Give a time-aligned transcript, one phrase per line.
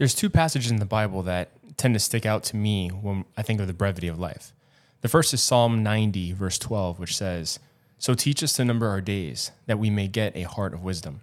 [0.00, 3.42] There's two passages in the Bible that tend to stick out to me when I
[3.42, 4.54] think of the brevity of life.
[5.02, 7.58] The first is Psalm 90, verse 12, which says,
[7.98, 11.20] So teach us to number our days, that we may get a heart of wisdom.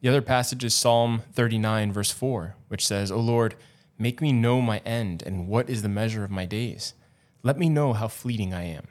[0.00, 3.56] The other passage is Psalm 39, verse 4, which says, O Lord,
[3.98, 6.94] make me know my end and what is the measure of my days.
[7.42, 8.86] Let me know how fleeting I am.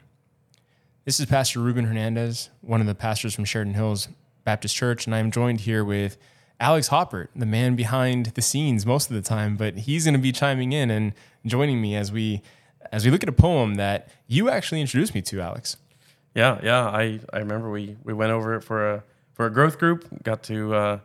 [1.06, 4.06] This is Pastor Ruben Hernandez, one of the pastors from Sheridan Hills
[4.44, 6.18] Baptist Church, and I am joined here with
[6.60, 10.20] Alex Haupert, the man behind the scenes most of the time, but he's going to
[10.20, 11.12] be chiming in and
[11.44, 12.42] joining me as we
[12.92, 15.76] as we look at a poem that you actually introduced me to, Alex.
[16.34, 16.86] Yeah, yeah.
[16.86, 20.22] I, I remember we, we went over it for a for a growth group.
[20.22, 20.98] Got to uh,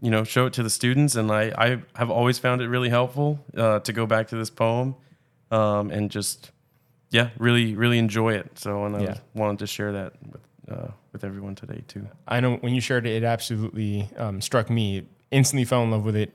[0.00, 2.88] you know show it to the students, and I, I have always found it really
[2.88, 4.96] helpful uh, to go back to this poem
[5.50, 6.50] um, and just
[7.10, 8.58] yeah, really really enjoy it.
[8.58, 9.14] So and I yeah.
[9.34, 12.08] wanted to share that with uh, with everyone today too.
[12.26, 15.06] I know when you shared it, it absolutely um, struck me.
[15.30, 16.32] Instantly fell in love with it.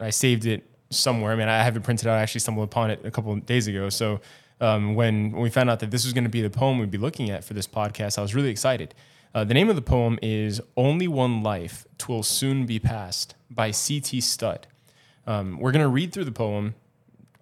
[0.00, 1.32] I saved it somewhere.
[1.32, 2.18] I mean, I have it printed out.
[2.18, 3.88] I actually stumbled upon it a couple of days ago.
[3.88, 4.20] So
[4.60, 6.90] um, when, when we found out that this was going to be the poem we'd
[6.90, 8.94] be looking at for this podcast, I was really excited.
[9.34, 13.70] Uh, the name of the poem is Only One Life Twill Soon Be Past by
[13.70, 14.20] C.T.
[14.20, 14.66] Studd.
[15.26, 16.74] Um, we're going to read through the poem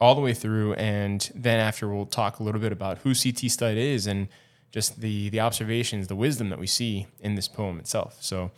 [0.01, 3.49] all the way through, and then after we'll talk a little bit about who C.T.
[3.49, 4.29] Studd is and
[4.77, 8.19] just the the observations, the wisdom that we see in this poem itself.
[8.21, 8.51] So,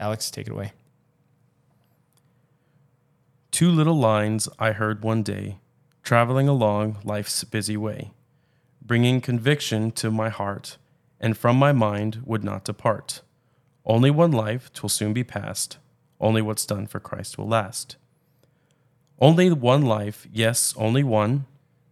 [0.00, 0.72] Alex, take it away.
[3.50, 5.58] Two little lines I heard one day,
[6.02, 8.12] traveling along life's busy way,
[8.80, 10.78] bringing conviction to my heart,
[11.20, 13.20] and from my mind would not depart.
[13.84, 15.76] Only one life, twill soon be past.
[16.18, 17.96] Only what's done for Christ will last.
[19.18, 21.44] Only one life, yes, only one.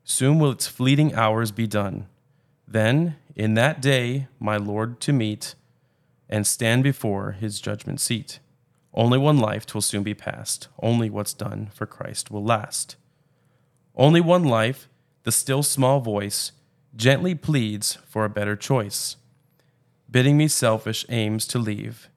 [0.04, 2.06] Soon will its fleeting hours be done.
[2.66, 5.54] Then in that day my Lord to meet
[6.28, 8.38] and stand before his judgment seat.
[8.92, 12.96] Only one life twill soon be past, only what's done for Christ will last.
[13.96, 14.88] Only one life,
[15.24, 16.52] the still small voice
[16.96, 19.16] gently pleads for a better choice,
[20.10, 22.08] bidding me selfish aims to leave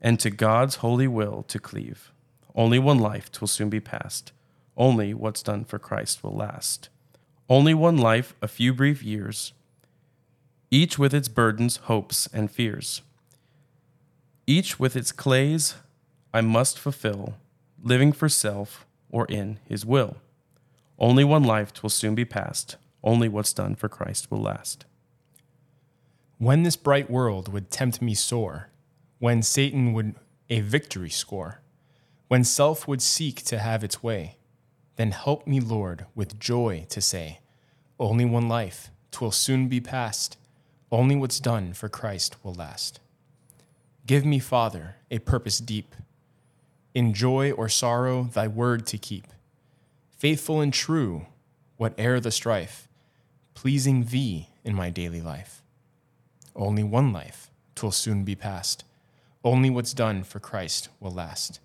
[0.00, 2.12] and to God's holy will to cleave.
[2.54, 4.32] Only one life twill soon be past,
[4.76, 6.88] only what's done for Christ will last.
[7.48, 9.52] Only one life, a few brief years
[10.72, 13.02] each with its burdens, hopes, and fears.
[14.46, 15.74] Each with its clays
[16.32, 17.34] I must fulfill,
[17.82, 20.16] living for self or in his will.
[20.98, 24.86] Only one life will soon be past, only what's done for Christ will last.
[26.38, 28.70] When this bright world would tempt me sore,
[29.18, 30.14] when Satan would
[30.48, 31.60] a victory score,
[32.28, 34.38] when self would seek to have its way,
[34.96, 37.40] then help me, Lord, with joy to say,
[38.00, 40.38] Only one life, twill soon be past
[40.92, 43.00] only what's done for Christ will last.
[44.06, 45.94] Give me, Father, a purpose deep,
[46.94, 49.28] in joy or sorrow, thy word to keep.
[50.10, 51.26] Faithful and true,
[51.78, 52.88] whate'er the strife,
[53.54, 55.62] pleasing thee in my daily life.
[56.54, 58.84] Only one life, twill soon be past.
[59.42, 61.58] Only what's done for Christ will last.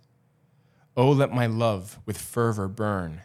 [0.95, 3.21] Oh, let my love with fervor burn,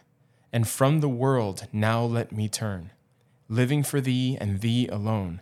[0.51, 2.91] and from the world now let me turn,
[3.47, 5.39] living for thee and thee alone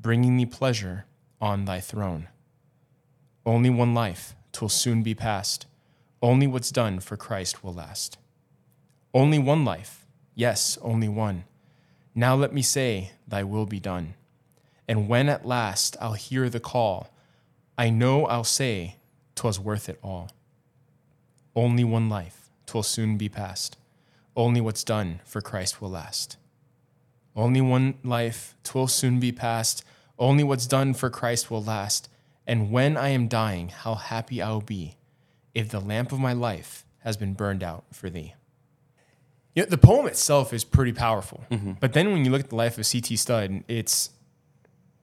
[0.00, 1.06] bringing thee pleasure
[1.40, 2.28] on thy throne.
[3.44, 5.66] Only one life, twill soon be past.
[6.22, 8.18] Only what's done for Christ will last.
[9.14, 11.44] Only one life, yes, only one.
[12.14, 14.14] Now let me say, Thy will be done.
[14.88, 17.10] And when at last I'll hear the call,
[17.76, 18.96] I know I'll say,
[19.34, 20.30] Twas worth it all.
[21.54, 23.76] Only one life, twill soon be past.
[24.36, 26.36] Only what's done for Christ will last.
[27.38, 29.84] Only one life, twill soon be past.
[30.18, 32.08] Only what's done for Christ will last.
[32.48, 34.96] And when I am dying, how happy I will be
[35.54, 38.34] if the lamp of my life has been burned out for thee.
[39.54, 41.44] You know, the poem itself is pretty powerful.
[41.50, 41.72] Mm-hmm.
[41.78, 43.14] But then when you look at the life of C.T.
[43.14, 44.10] Studd, it's,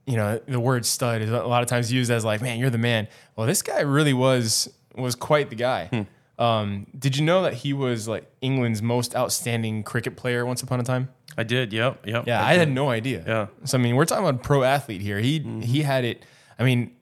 [0.06, 2.70] you know, the word stud is a lot of times used as like, man, you're
[2.70, 3.08] the man.
[3.38, 5.88] Well, this guy really was was quite the guy.
[5.88, 6.02] Hmm.
[6.38, 10.80] Um, did you know that he was like England's most outstanding cricket player once upon
[10.80, 11.10] a time?
[11.38, 11.74] I did.
[11.74, 12.06] Yep.
[12.06, 12.28] Yep.
[12.28, 13.24] Yeah, I, I had no idea.
[13.26, 13.48] Yeah.
[13.66, 15.20] So I mean, we're talking about pro athlete here.
[15.20, 15.62] He mm-hmm.
[15.62, 16.24] he had it.
[16.60, 16.96] I mean,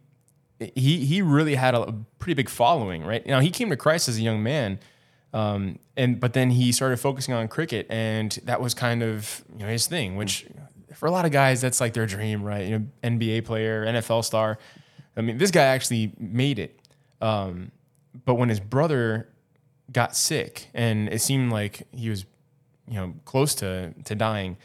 [0.59, 3.25] he he really had a, pretty big following, right?
[3.25, 4.79] Now he came to Christ as a young man,
[5.33, 9.65] um, and but then he started focusing on cricket, and that was kind of you
[9.65, 10.15] know his thing.
[10.15, 10.45] Which
[10.95, 12.67] for a lot of guys, that's like their dream, right?
[12.67, 14.57] You know, NBA player, NFL star.
[15.17, 16.79] I mean, this guy actually made it.
[17.21, 17.71] Um,
[18.25, 19.29] but when his brother
[19.91, 22.25] got sick, and it seemed like he was
[22.87, 24.57] you know close to to dying,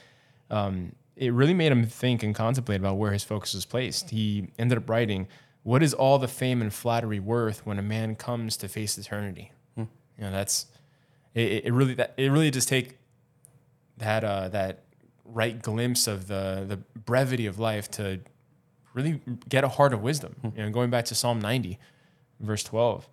[0.51, 4.11] um, it really made him think and contemplate about where his focus was placed.
[4.11, 5.27] He ended up writing,
[5.63, 9.53] "What is all the fame and flattery worth when a man comes to face eternity?"
[9.75, 9.85] Hmm.
[10.17, 10.67] You know, that's
[11.35, 12.99] it, it really that it really just take
[13.99, 14.85] that uh, that
[15.25, 18.21] right glimpse of the the brevity of life to
[18.95, 20.35] really get a heart of wisdom.
[20.57, 21.79] You know, going back to Psalm 90,
[22.41, 23.09] verse 12,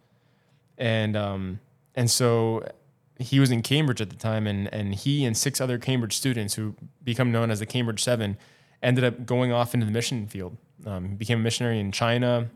[0.77, 1.59] and um,
[1.95, 2.67] and so
[3.17, 6.55] he was in Cambridge at the time, and and he and six other Cambridge students
[6.55, 8.37] who become known as the Cambridge Seven
[8.81, 10.57] ended up going off into the mission field.
[10.85, 12.49] Um, became a missionary in China,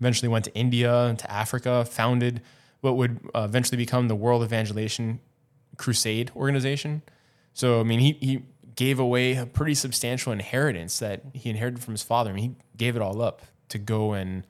[0.00, 2.40] eventually went to India, to Africa, founded
[2.80, 5.20] what would uh, eventually become the World Evangelization
[5.76, 7.02] Crusade organization.
[7.52, 8.42] So, I mean, he, he
[8.76, 12.30] gave away a pretty substantial inheritance that he inherited from his father.
[12.30, 14.46] I mean, he gave it all up to go and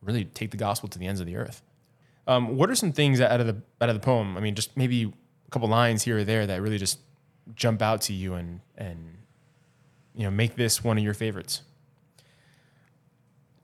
[0.00, 1.62] really take the gospel to the ends of the earth.
[2.26, 4.36] Um, what are some things out of the out of the poem?
[4.36, 6.98] I mean, just maybe a couple lines here or there that really just
[7.54, 9.18] jump out to you and and
[10.14, 11.62] you know make this one of your favorites.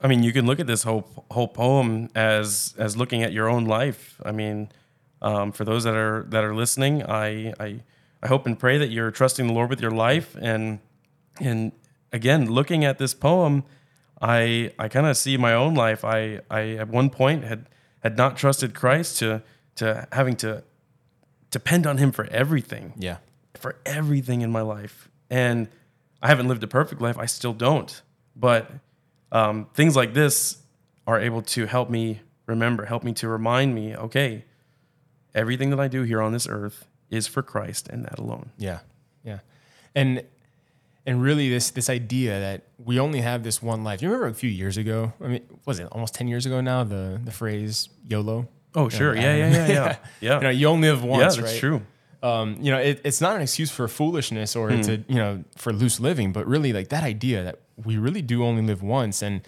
[0.01, 3.49] I mean, you can look at this whole whole poem as as looking at your
[3.49, 4.21] own life.
[4.25, 4.71] I mean,
[5.21, 7.81] um, for those that are that are listening, I, I
[8.23, 10.81] I hope and pray that you're trusting the Lord with your life, and
[11.41, 11.73] and
[12.13, 13.65] again, looking at this poem,
[14.21, 16.05] I I kind of see my own life.
[16.05, 17.69] I I at one point had
[18.03, 19.43] had not trusted Christ to
[19.77, 20.63] to having to
[21.51, 23.19] depend on Him for everything Yeah.
[23.55, 25.09] for everything in my life.
[25.31, 25.69] And
[26.23, 27.17] I haven't lived a perfect life.
[27.19, 28.03] I still don't.
[28.37, 28.71] But
[29.31, 30.59] um, things like this
[31.07, 34.45] are able to help me remember, help me to remind me okay,
[35.35, 38.51] everything that I do here on this earth is for Christ and that alone.
[38.59, 38.81] Yeah,
[39.25, 39.39] yeah,
[39.95, 40.23] and
[41.07, 44.03] and really this this idea that we only have this one life.
[44.03, 45.13] You remember a few years ago?
[45.23, 46.85] I mean, was it almost ten years ago now?
[46.85, 48.49] The the phrase YOLO.
[48.75, 49.15] Oh, sure.
[49.15, 49.97] Yeah, yeah, yeah, yeah.
[50.21, 50.35] Yeah.
[50.37, 51.21] You know, you only live once.
[51.37, 51.61] yeah, that's right?
[51.61, 51.83] true.
[52.23, 54.81] Um, you know, it, it's not an excuse for foolishness or Hmm.
[54.83, 58.45] to you know for loose living, but really like that idea that we really do
[58.45, 59.41] only live once, and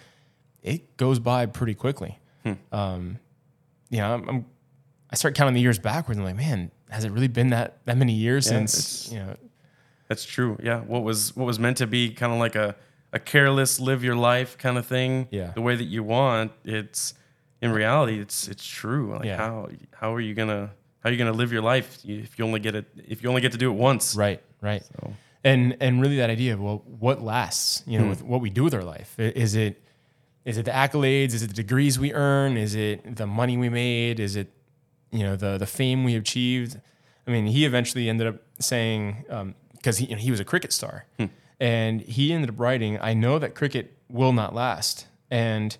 [0.61, 2.19] it goes by pretty quickly.
[2.43, 2.53] Hmm.
[2.71, 3.19] Um,
[3.89, 4.45] you know, I'm, I'm
[5.09, 7.77] I start counting the years backwards, and I'm like, man, has it really been that
[7.85, 9.35] that many years Yeah, since you know?
[10.07, 10.57] That's true.
[10.61, 10.81] Yeah.
[10.81, 12.75] What was what was meant to be kind of like a,
[13.13, 15.27] a careless live your life kind of thing.
[15.31, 15.51] Yeah.
[15.55, 17.13] The way that you want, it's
[17.61, 19.13] in reality, it's it's true.
[19.15, 19.37] Like Yeah.
[19.37, 20.71] how how are you gonna
[21.01, 23.41] how are you gonna live your life if you only get it if you only
[23.41, 24.15] get to do it once?
[24.15, 24.83] Right, right.
[24.83, 25.13] So-
[25.43, 27.83] And and really that idea of well, what lasts?
[27.87, 28.03] You Hmm.
[28.03, 29.15] know, with what we do with our life.
[29.19, 29.81] Is it
[30.43, 31.33] is it the accolades?
[31.33, 32.57] Is it the degrees we earn?
[32.57, 34.19] Is it the money we made?
[34.19, 34.47] Is it
[35.11, 36.79] you know the the fame we achieved?
[37.27, 39.25] I mean, he eventually ended up saying
[39.85, 41.25] because he you know, he was a cricket star, Hmm.
[41.59, 45.77] and he ended up writing, "I know that cricket will not last, and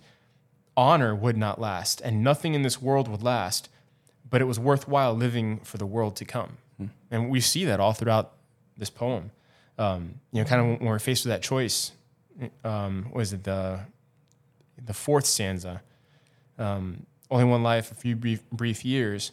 [0.76, 3.68] honor would not last, and nothing in this world would last."
[4.30, 6.58] But it was worthwhile living for the world to come,
[7.10, 8.34] and we see that all throughout
[8.76, 9.32] this poem.
[9.76, 11.90] Um, you know, kind of when we're faced with that choice,
[12.64, 13.80] um, was it the
[14.84, 15.82] the fourth stanza?
[16.58, 19.32] Um, only one life, a few brief, brief years,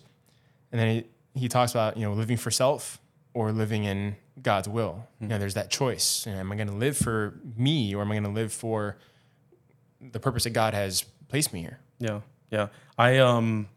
[0.71, 0.87] and then
[1.33, 2.99] he, he talks about you know living for self
[3.35, 5.07] or living in God's will.
[5.19, 6.25] You know, there's that choice.
[6.25, 8.51] You know, am I going to live for me or am I going to live
[8.51, 8.97] for
[10.01, 11.79] the purpose that God has placed me here?
[11.99, 12.67] Yeah, yeah.
[12.97, 13.67] I um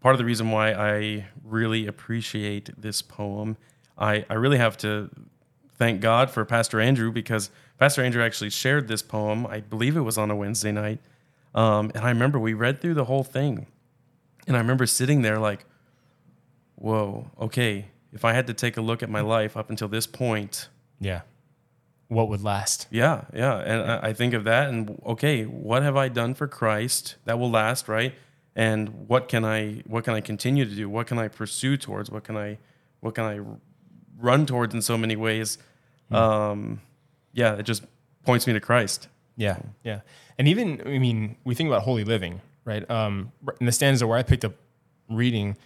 [0.00, 3.56] part of the reason why I really appreciate this poem,
[3.98, 5.10] I I really have to
[5.74, 9.46] thank God for Pastor Andrew because Pastor Andrew actually shared this poem.
[9.46, 11.00] I believe it was on a Wednesday night,
[11.54, 13.66] um, and I remember we read through the whole thing,
[14.46, 15.64] and I remember sitting there like,
[16.76, 20.06] "Whoa, okay." If I had to take a look at my life up until this
[20.06, 20.68] point,
[21.00, 21.20] Yeah.
[22.08, 22.86] What would last?
[22.90, 23.56] yeah, yeah.
[23.70, 27.36] And I I think of that and okay, what have I done for Christ that
[27.38, 28.12] will last, right?
[28.54, 30.88] And what can I what can I continue to do?
[30.88, 32.08] What can I pursue towards?
[32.10, 32.58] What can I
[33.00, 33.40] what can I
[34.28, 35.58] run towards in so many ways?
[36.10, 36.80] Um
[37.32, 37.82] yeah, it just
[38.24, 39.08] points me to Christ.
[39.36, 40.00] Yeah, yeah.
[40.38, 42.88] And even, I mean, we think about holy living, right?
[42.90, 44.54] Um, in the stanza where I picked up
[45.10, 45.56] reading,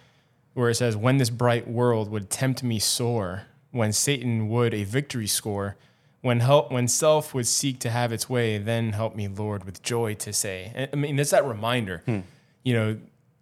[0.61, 4.85] where it says, When this bright world would tempt me sore, when Satan would a
[4.85, 5.77] victory score,
[6.21, 9.83] when help, when self would seek to have its way, then help me, Lord, with
[9.83, 10.89] joy to say.
[10.93, 12.03] I mean, it's that reminder.
[12.05, 12.21] Hmm.
[12.63, 12.99] You know,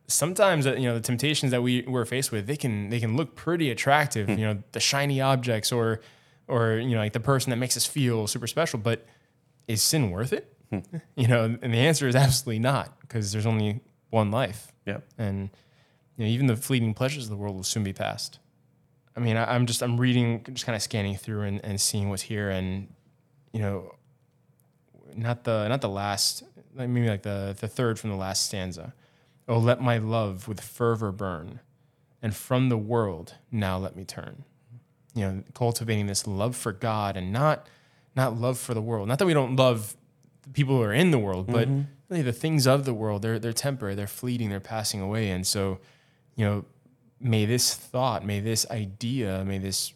[0.06, 3.16] sometimes uh, you know the temptations that we we're faced with, they can they can
[3.16, 4.28] look pretty attractive.
[4.28, 4.38] Hmm.
[4.38, 6.00] You know, the shiny objects or
[6.46, 9.04] or you know like the person that makes us feel super special, but
[9.66, 10.54] is sin worth it?
[10.70, 10.78] Hmm.
[11.16, 14.98] You know, and the answer is absolutely not because there's only one life, Yeah.
[15.18, 15.50] and
[16.18, 18.40] you know even the fleeting pleasures of the world will soon be past.
[19.16, 22.10] I mean, I, I'm just I'm reading, just kind of scanning through and, and seeing
[22.10, 22.92] what's here, and
[23.52, 23.94] you know,
[25.14, 26.42] not the not the last,
[26.74, 28.94] like maybe like the the third from the last stanza.
[29.46, 31.60] Oh, let my love with fervor burn,
[32.20, 34.44] and from the world now let me turn.
[35.14, 37.66] You know, cultivating this love for God and not
[38.16, 39.08] not love for the world.
[39.08, 39.96] Not that we don't love
[40.42, 41.82] the people who are in the world, but mm-hmm.
[42.08, 43.22] really the things of the world.
[43.22, 45.78] They're they're temporary, they're fleeting, they're passing away, and so
[46.38, 46.64] you know,
[47.20, 49.92] may this thought, may this idea, may this,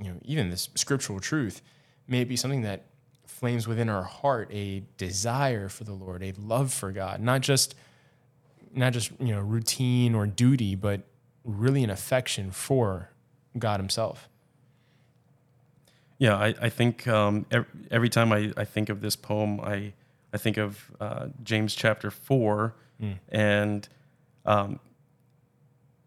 [0.00, 1.60] you know, even this scriptural truth,
[2.08, 2.86] may it be something that
[3.26, 7.74] flames within our heart a desire for the Lord, a love for God, not just
[8.74, 11.02] not just you know routine or duty, but
[11.44, 13.10] really an affection for
[13.58, 14.30] God Himself.
[16.16, 17.44] Yeah, I, I think um,
[17.90, 19.92] every, time I, I think of this poem, I
[20.32, 23.18] I think of uh, James chapter four, Mm.
[23.30, 23.88] and
[24.46, 24.78] um,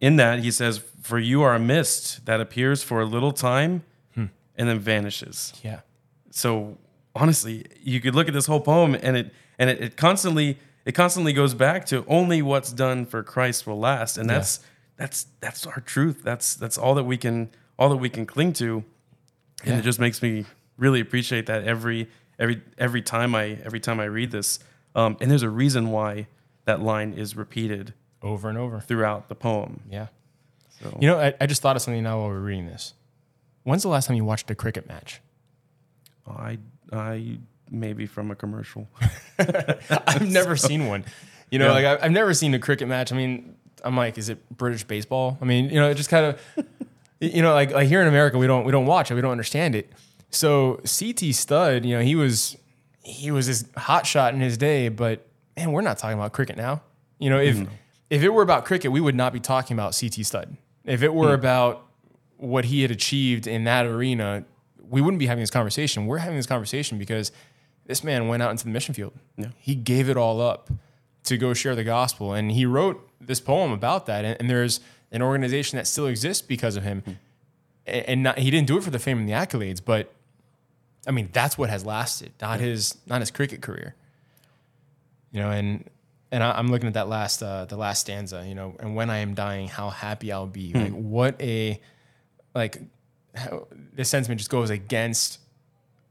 [0.05, 3.83] in that he says, "For you are a mist that appears for a little time,
[4.15, 4.25] Hmm.
[4.57, 5.79] and then vanishes." Yeah,
[6.31, 6.77] so
[7.15, 10.93] honestly, you could look at this whole poem and it and it, it constantly it
[10.93, 14.35] constantly goes back to only what's done for Christ will last, and Yeah.
[14.37, 14.59] that's
[14.97, 16.21] that's that's our truth.
[16.23, 18.83] That's that's all that we can all that we can cling to,
[19.63, 19.79] and Yeah.
[19.79, 20.45] it just makes me
[20.77, 22.07] really appreciate that every
[22.37, 24.59] every every time I every time I read this.
[24.93, 26.27] Um, and there's a reason why
[26.65, 27.93] that line is repeated
[28.25, 28.79] over and over.
[28.79, 29.81] throughout the poem.
[29.89, 30.07] Yeah.
[30.81, 32.93] So You know, I, I just thought of something now while we we're reading this.
[33.63, 35.21] When's the last time you watched a cricket match?
[36.27, 36.57] I
[36.91, 37.37] I
[37.71, 38.87] maybe from a commercial.
[39.39, 41.05] I've never seen one.
[41.51, 41.71] You know, Yeah.
[41.73, 43.11] like I- I've never seen a cricket match.
[43.11, 45.37] I mean, I'm like, is it British baseball?
[45.41, 46.65] I mean, you know, it just kind of,
[47.19, 49.31] you know, like like here in America, we don't we don't watch it, we don't
[49.31, 49.91] understand it.
[50.31, 52.57] So CT Studd, you know, he was
[53.01, 56.57] he was this hot shot in his day, but man, we're not talking about cricket
[56.57, 56.81] now.
[57.19, 57.73] You know, if mm-hmm.
[58.09, 60.57] If it were about cricket, we would not be talking about CT Studd.
[60.83, 61.39] If it were hmm.
[61.39, 61.87] about
[62.37, 64.45] what he had achieved in that arena,
[64.87, 66.05] we wouldn't be having this conversation.
[66.05, 67.31] We're having this conversation because
[67.85, 69.13] this man went out into the mission field.
[69.37, 69.49] Yeah.
[69.57, 70.69] He gave it all up
[71.23, 72.33] to go share the gospel.
[72.33, 74.25] And he wrote this poem about that.
[74.25, 74.79] And, and there's
[75.11, 77.01] an organization that still exists because of him.
[77.01, 77.11] Hmm.
[77.87, 80.11] A- And not, he didn't do it for the fame and the accolades, but
[81.07, 83.95] I mean, that's what has lasted, not his, not his cricket career.
[85.31, 85.89] You know, and
[86.35, 88.43] and I, I'm looking at that last, uh, the last stanza.
[88.45, 90.73] You know, and when I am dying, how happy I'll be.
[90.73, 91.79] Like, what a,
[92.53, 92.81] like,
[93.33, 95.39] how, this sentiment just goes against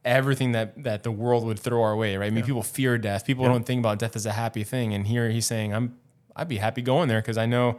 [0.02, 2.26] everything that that the world would throw our way, right?
[2.26, 3.26] I mean, people fear death.
[3.26, 4.94] People don't think about death as a happy thing.
[4.94, 5.98] And here he's saying, "I'm,
[6.34, 7.76] I'd be happy going there because I know,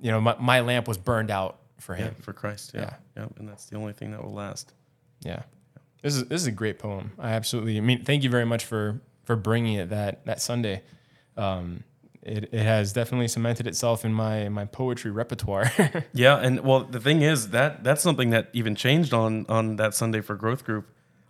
[0.00, 2.72] you know, my, my lamp was burned out for Yeah, him." for Christ.
[2.74, 2.94] Yeah.
[3.16, 3.26] yeah.
[3.38, 4.72] And that's the only thing that will last.
[5.20, 5.42] Yeah,
[6.02, 7.12] this is this is a great poem.
[7.16, 7.78] I absolutely.
[7.78, 10.82] I mean, thank you very much for for bringing it that that Sunday.
[11.36, 11.84] Um,
[12.22, 15.70] it, it has definitely cemented itself in my my poetry repertoire.
[16.12, 19.94] Yeah, and well, the thing is that that's something that even changed on on that
[19.94, 20.86] Sunday for Growth Group.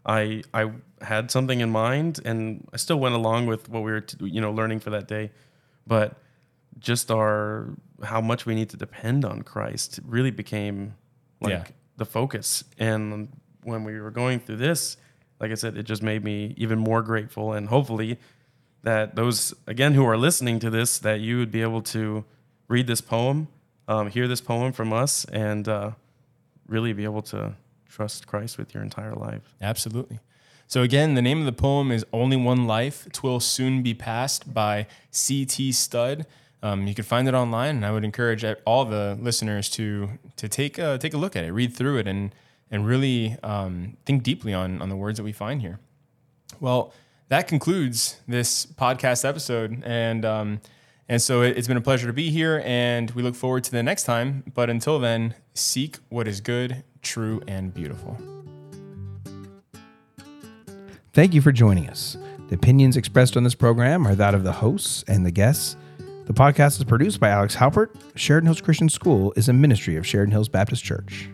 [0.06, 0.70] I I
[1.02, 4.40] had something in mind, and I still went along with what we were t- you
[4.40, 5.32] know learning for that day,
[5.86, 6.16] but
[6.78, 7.68] just our
[8.04, 10.94] how much we need to depend on Christ really became
[11.40, 11.64] like Yeah.
[11.96, 12.64] the focus.
[12.78, 13.28] And
[13.64, 14.96] when we were going through this,
[15.40, 18.18] like I said, it just made me even more grateful, and hopefully
[18.86, 22.24] that those again who are listening to this that you would be able to
[22.68, 23.48] read this poem
[23.88, 25.90] um, hear this poem from us and uh,
[26.68, 27.54] really be able to
[27.88, 30.20] trust christ with your entire life Absolutely.
[30.68, 34.52] So again, the name of the poem is "Only One Life." Twill soon be passed
[34.52, 35.70] by C.T.
[35.72, 36.26] Studd.
[36.60, 40.48] Um, you can find it online, and I would encourage all the listeners to to
[40.48, 42.34] take a, take a look at it, read through it, and
[42.68, 45.78] and really um, think deeply on on the words that we find here.
[46.58, 46.92] Well,
[47.28, 50.60] that concludes this podcast episode, and um,
[51.08, 53.70] and so it, it's been a pleasure to be here, and we look forward to
[53.70, 54.44] the next time.
[54.54, 58.18] But until then, seek what is good, true, and beautiful.
[61.12, 62.16] Thank you for joining us.
[62.48, 65.76] The opinions expressed on this program are that of the hosts and the guests.
[66.26, 67.94] The podcast is produced by Alex Haupert.
[68.14, 71.28] Sheridan Hills Christian School is a ministry of Sheridan Hills Baptist Church.